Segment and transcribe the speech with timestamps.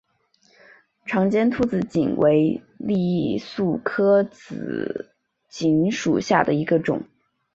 [1.05, 5.13] 长尖突紫堇为罂粟科紫
[5.47, 7.03] 堇属下的一个种。